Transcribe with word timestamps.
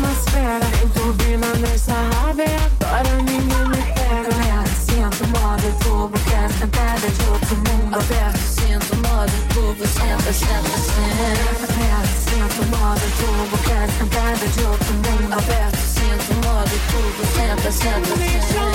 atmosfera. 0.00 0.66
Enturbina 0.82 1.46
nessa 1.60 1.92
rave 1.92 2.44
Agora 2.80 3.16
ninguém 3.22 3.68
me 3.68 3.76
pega. 3.94 4.34
Né? 4.36 4.64
Sinto 4.80 5.26
moda, 5.28 5.70
tubo, 5.82 6.18
de 6.18 7.30
outro 7.30 7.56
mundo 7.56 7.94
Aberto, 7.94 8.38
sinto 8.38 8.96
moda, 8.96 9.32
tubo 9.52 9.86
Senta, 9.86 10.32
senta, 10.32 10.78
senta. 10.78 11.72
Né? 11.76 11.90
Sinto 12.24 12.62
moda, 12.76 13.06
tubo, 13.18 13.56
festa 13.58 14.04
de 14.48 14.64
outro 14.64 14.94
mundo 14.94 15.32
Aberto, 15.32 15.78
sinto 15.78 16.34
moda, 16.46 16.76
tubo 16.90 17.22
Senta, 17.34 17.70
senta, 17.70 18.16
senta. 18.46 18.69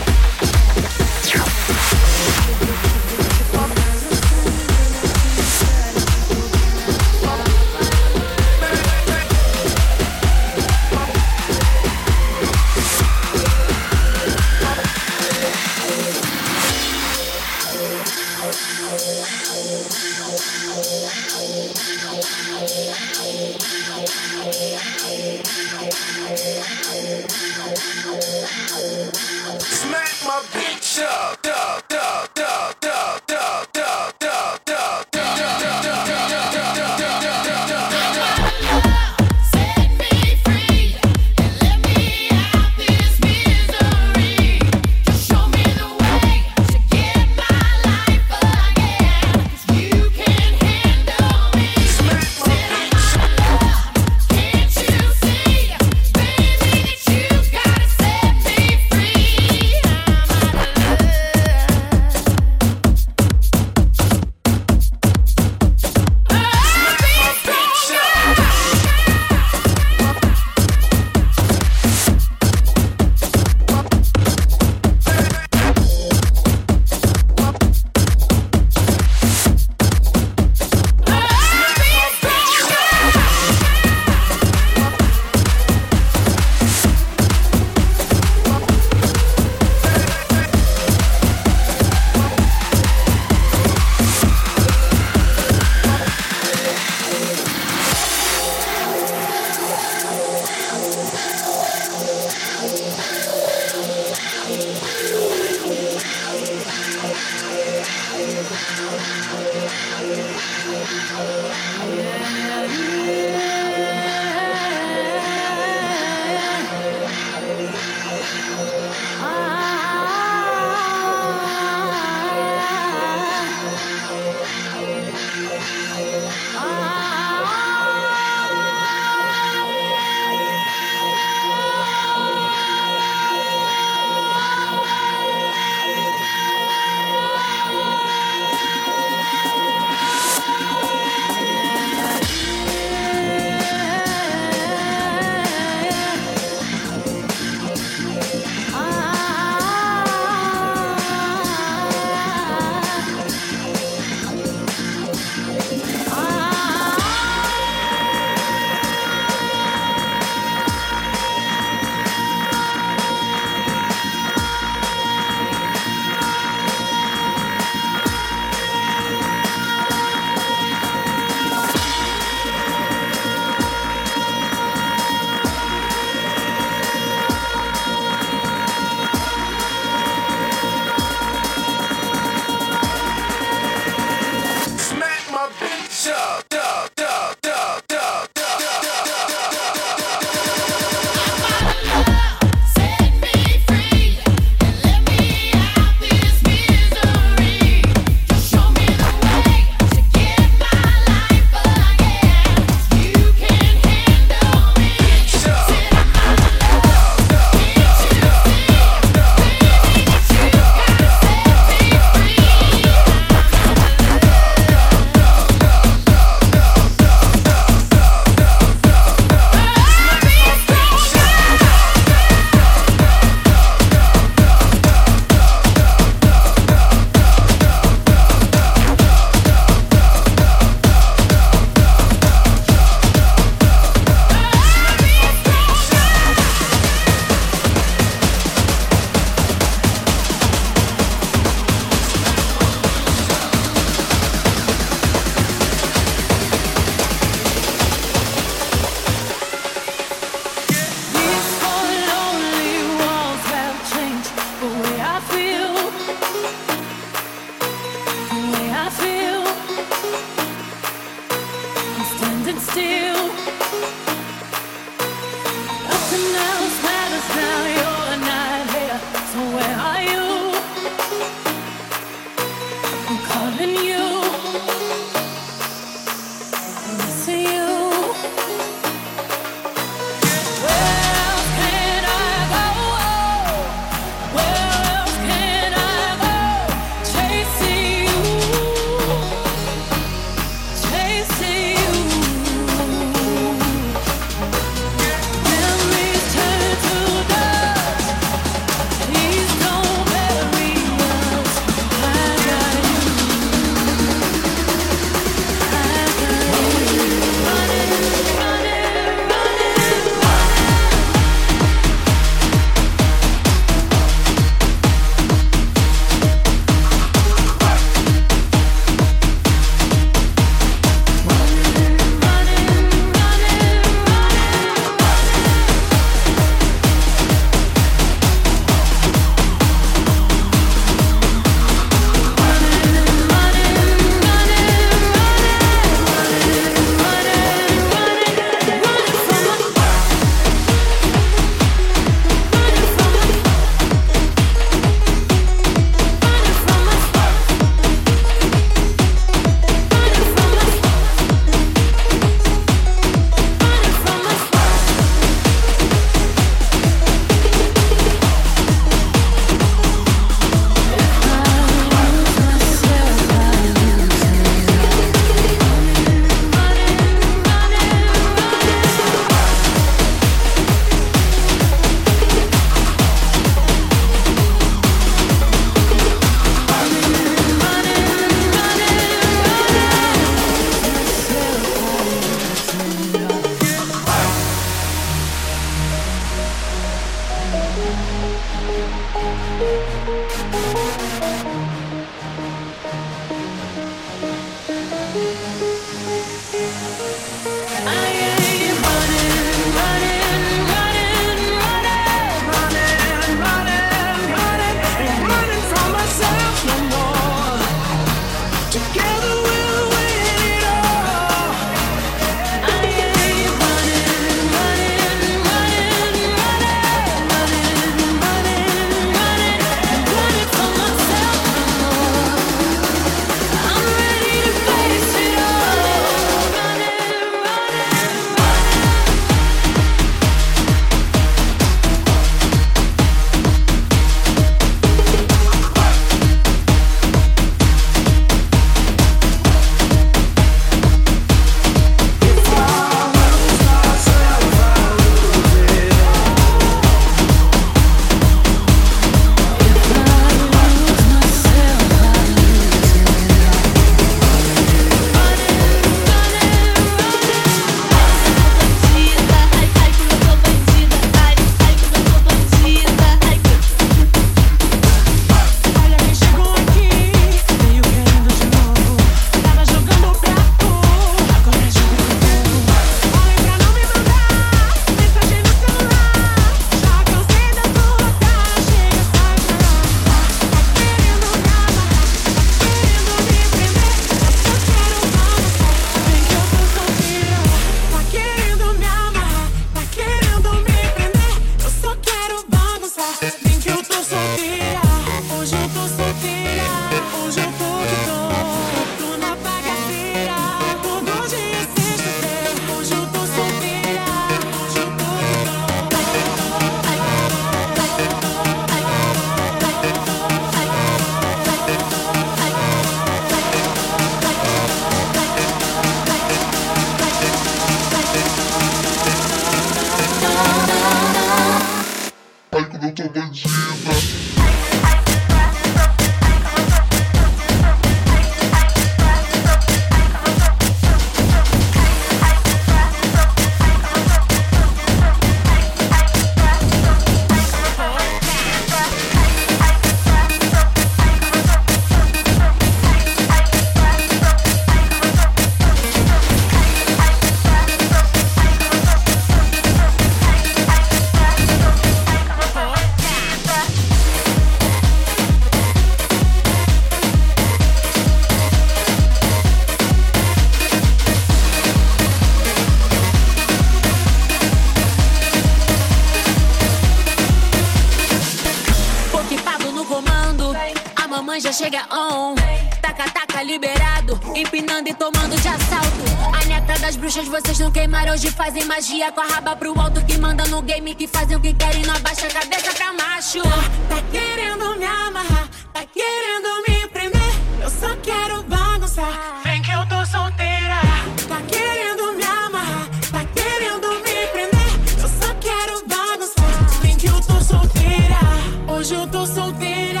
Magia 578.74 579.12
com 579.12 579.20
a 579.20 579.26
raba 579.26 579.54
pro 579.54 579.78
alto 579.78 580.02
que 580.06 580.16
manda 580.16 580.44
no 580.46 580.62
game 580.62 580.94
que 580.94 581.06
fazem 581.06 581.36
o 581.36 581.40
que 581.40 581.52
querem 581.52 581.82
não 581.82 581.94
abaixa 581.94 582.26
a 582.26 582.30
cabeça 582.30 582.72
pra 582.72 582.90
macho. 582.94 583.42
Tá 583.86 584.00
querendo 584.10 584.78
me 584.78 584.86
amarrar, 584.86 585.46
tá 585.74 585.84
querendo 585.84 586.48
me 586.66 586.88
prender. 586.88 587.32
Eu 587.60 587.68
só 587.68 587.94
quero 588.02 588.42
bagunçar. 588.44 589.42
Vem 589.44 589.60
que 589.60 589.70
eu 589.72 589.86
tô 589.90 590.06
solteira. 590.06 590.80
Tá 591.28 591.42
querendo 591.52 592.14
me 592.14 592.24
amarrar, 592.24 592.88
tá 593.12 593.22
querendo 593.36 593.88
me 594.04 594.26
prender. 594.32 594.72
Eu 595.02 595.08
só 595.20 595.34
quero 595.34 595.86
bagunçar. 595.86 596.80
Vem 596.80 596.96
que 596.96 597.08
eu 597.08 597.20
tô 597.20 597.40
solteira. 597.42 598.20
Hoje 598.68 598.94
eu 598.94 599.06
tô 599.06 599.26
solteira. 599.26 600.00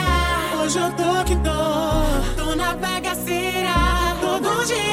Hoje 0.62 0.78
eu 0.78 0.90
tô 0.92 1.24
que 1.26 1.36
tô. 1.36 2.42
Tô 2.42 2.56
na 2.56 2.74
bagaceira. 2.74 3.74
Todo 4.18 4.64
dia 4.64 4.91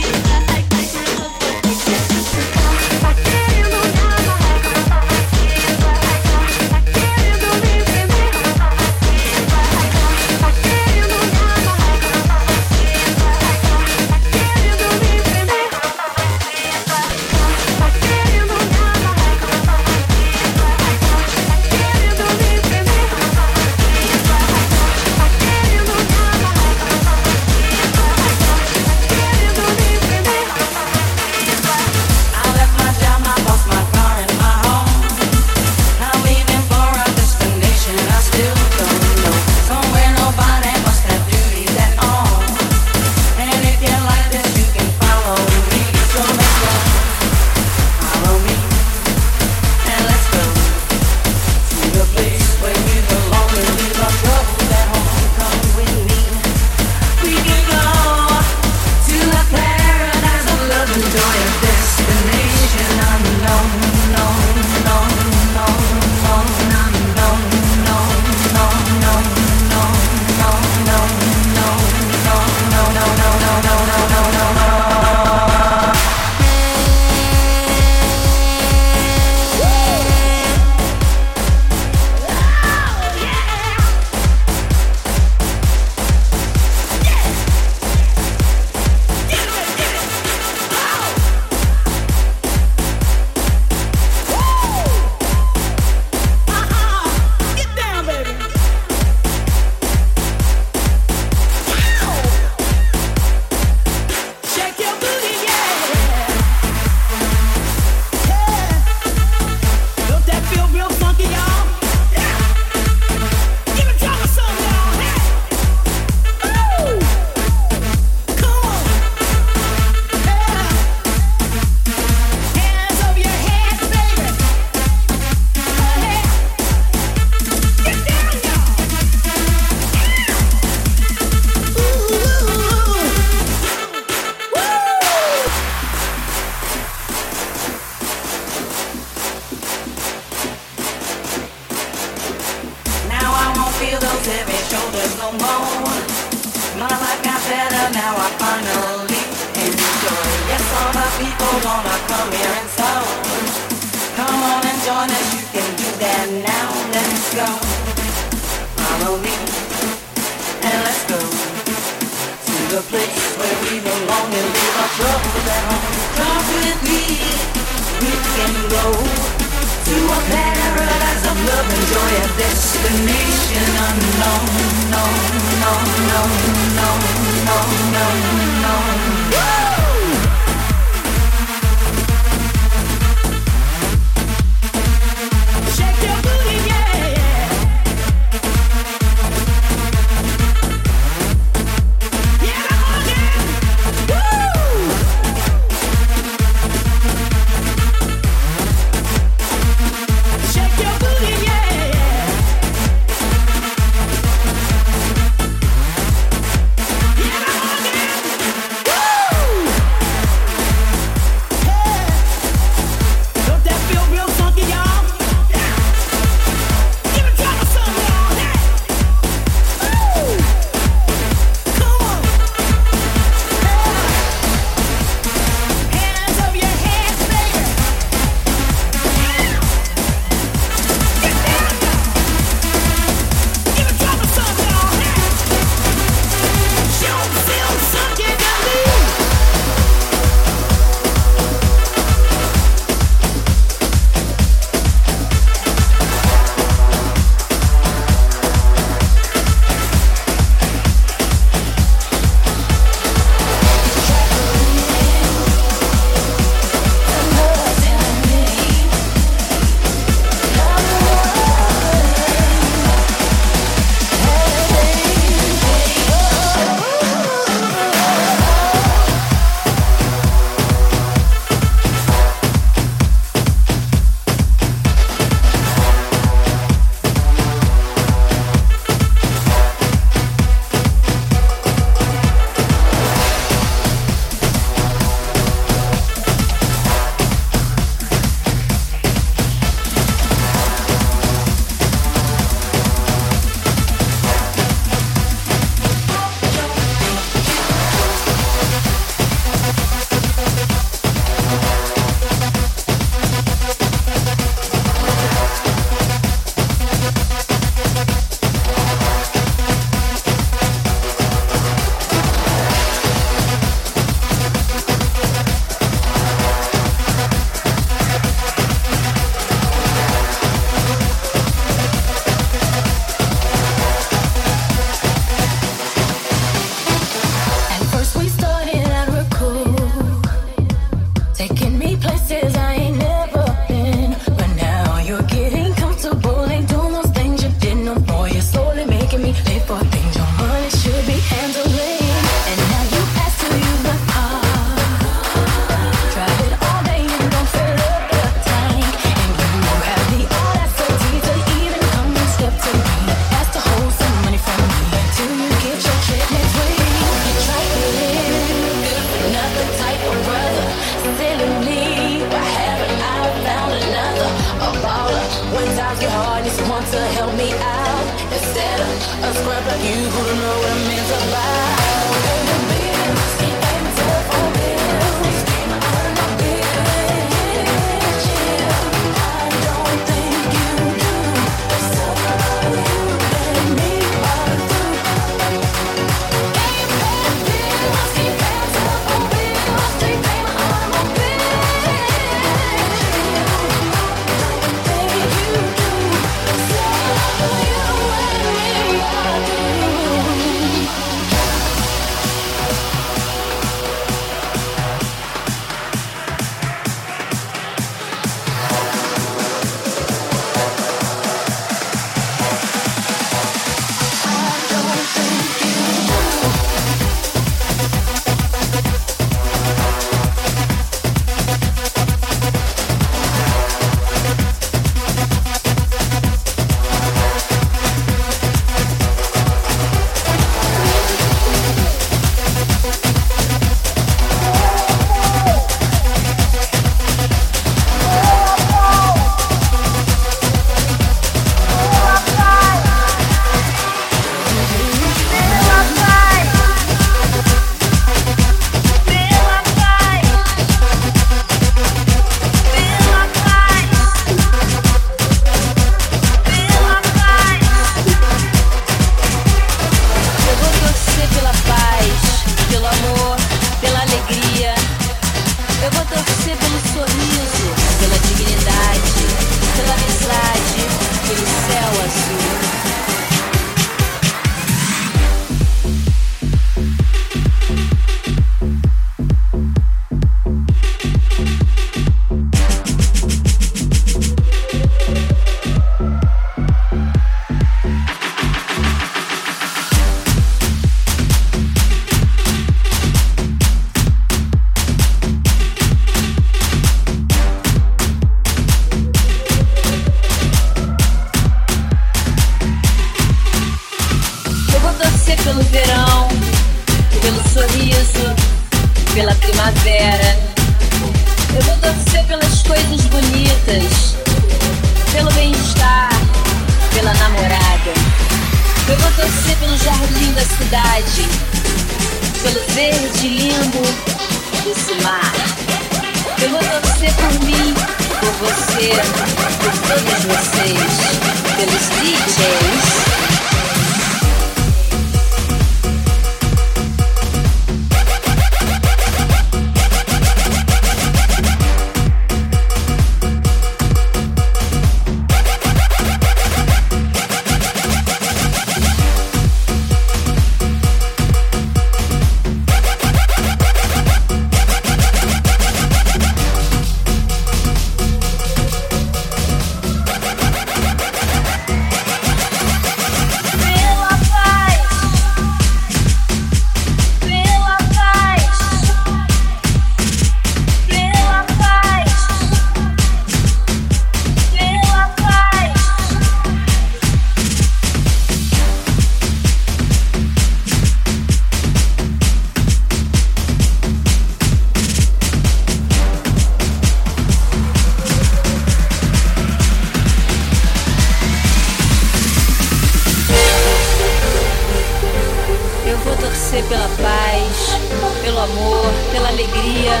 pela 596.82 596.88
paz, 596.96 597.76
pelo 598.22 598.40
amor, 598.40 598.92
pela 599.12 599.28
alegria, 599.28 600.00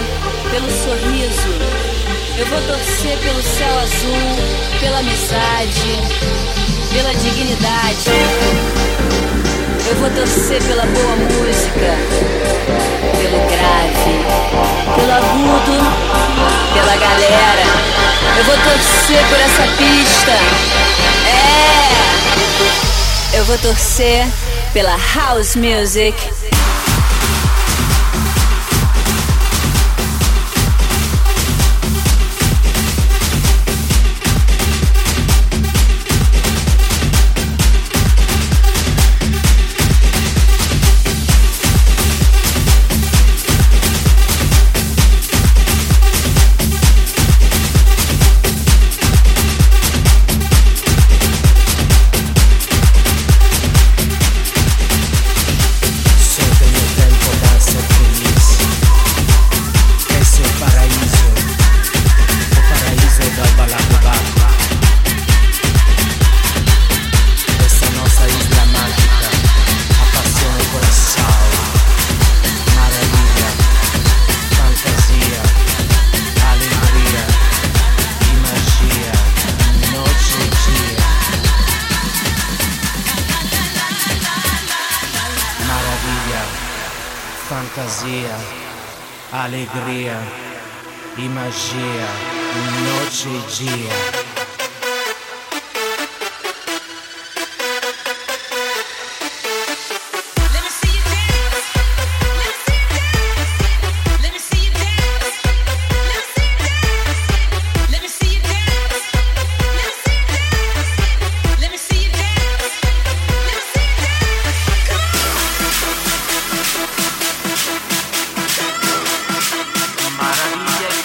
pelo 0.50 0.68
sorriso. 0.68 1.52
Eu 2.36 2.44
vou 2.46 2.60
torcer 2.62 3.16
pelo 3.18 3.40
céu 3.42 3.78
azul, 3.78 4.36
pela 4.80 4.98
amizade, 4.98 6.00
pela 6.92 7.14
dignidade. 7.14 8.10
Eu 9.88 9.94
vou 9.96 10.10
torcer 10.10 10.60
pela 10.64 10.84
boa 10.86 11.16
música, 11.16 11.96
pelo 13.20 13.38
grave, 13.46 14.24
pelo 14.96 15.12
agudo, 15.12 15.78
pela 16.74 16.96
galera. 16.96 17.64
Eu 18.38 18.44
vou 18.44 18.56
torcer 18.56 19.24
por 19.28 19.38
essa 19.38 19.68
pista. 19.76 20.32
É! 21.28 21.30
Eu 23.38 23.44
vou 23.44 23.58
torcer 23.58 24.26
pela 24.72 24.96
house 25.14 25.54
music 25.54 26.41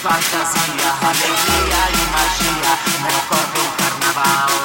fantasía, 0.08 0.90
alegría 1.02 1.82
y 1.92 2.04
magia, 2.14 2.72
me 3.02 3.12
corre 3.28 3.64
carnaval. 3.76 4.57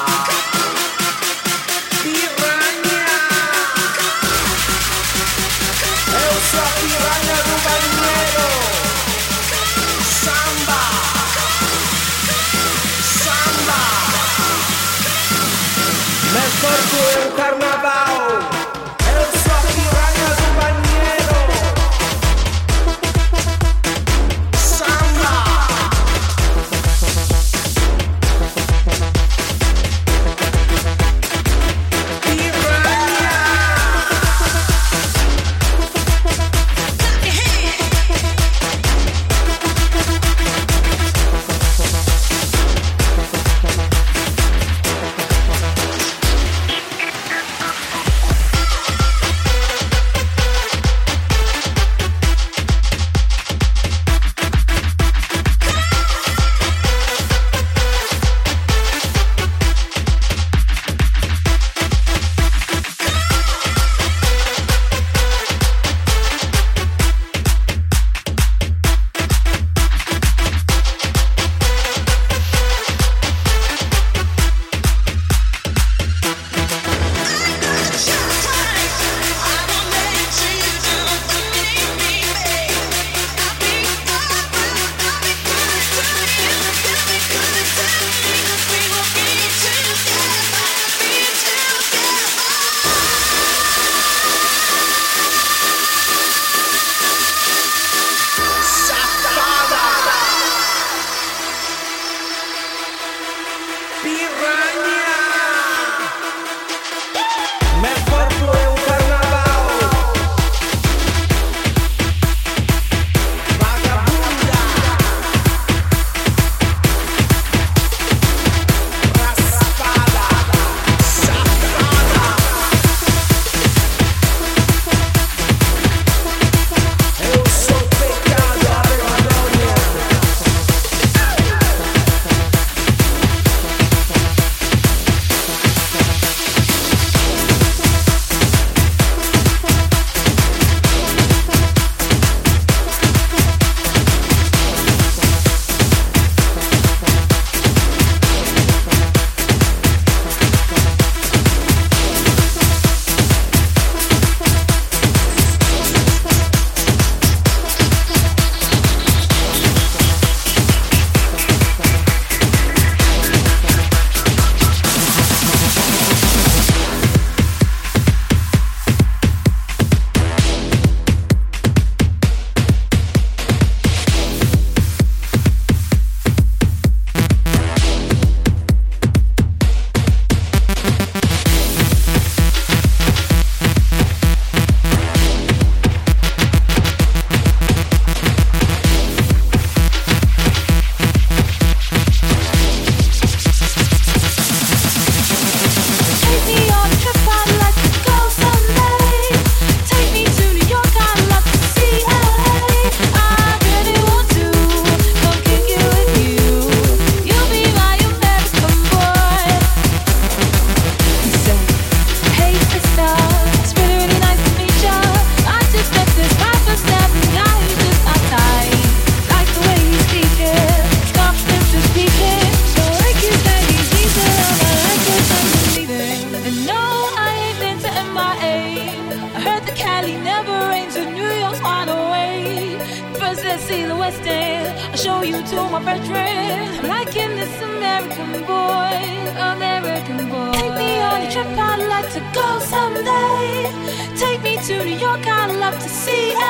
to 245.80 245.88
see. 245.88 246.43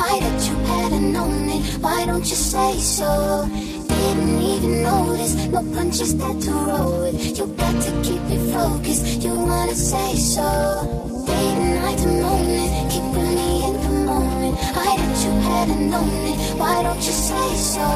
I 0.00 0.20
bet 0.20 0.48
you 0.48 0.56
better 0.58 1.00
known 1.00 1.48
it. 1.48 1.62
Why 1.82 2.06
don't 2.06 2.24
you 2.24 2.36
say 2.36 2.78
so? 2.78 3.48
Didn't 3.88 4.40
even 4.40 4.82
notice. 4.84 5.34
No 5.46 5.60
punches 5.74 6.16
that 6.18 6.40
to 6.42 6.52
roll 6.52 7.00
with. 7.02 7.38
You 7.38 7.46
got 7.46 7.74
to 7.82 7.90
keep 8.02 8.22
it 8.30 8.52
focused. 8.52 9.22
You 9.22 9.34
wanna 9.34 9.74
say 9.74 10.14
so? 10.14 11.24
Day 11.26 11.46
and 11.50 11.74
night, 11.82 11.98
the 11.98 12.12
moment? 12.22 12.92
Keep 12.92 13.10
me 13.14 13.64
in 13.66 13.74
the 13.74 13.94
moment. 14.06 14.54
I 14.76 14.96
bet 14.98 15.18
you 15.24 15.32
better 15.42 15.80
known 15.90 16.26
it. 16.30 16.38
Why 16.60 16.82
don't 16.84 17.02
you 17.02 17.14
say 17.28 17.48
so? 17.56 17.86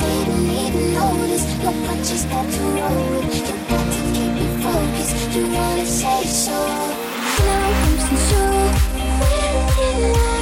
Didn't 0.00 0.50
even 0.64 0.94
notice. 0.94 1.44
No 1.64 1.72
punches 1.86 2.26
that 2.26 2.46
to 2.52 2.62
roll 2.76 3.08
with. 3.16 3.34
You 3.48 3.56
got 3.72 3.86
to 3.94 4.00
keep 4.12 4.36
it 4.44 4.52
focused. 4.60 5.14
You 5.34 5.42
wanna 5.48 5.86
say 5.86 6.24
so? 6.24 6.58
Now 7.46 7.72
I'm 7.84 8.16
show. 8.28 9.02
When 9.22 10.41